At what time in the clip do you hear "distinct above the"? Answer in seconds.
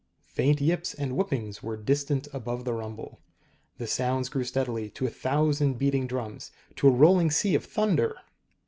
1.77-2.73